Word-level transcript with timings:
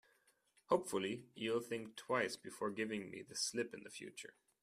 Hopefully, 0.69 1.27
you'll 1.35 1.59
think 1.59 1.95
twice 1.95 2.35
before 2.35 2.71
giving 2.71 3.11
me 3.11 3.21
the 3.21 3.35
slip 3.35 3.71
in 3.75 3.87
future. 3.87 4.33